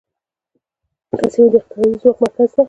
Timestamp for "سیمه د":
1.33-1.55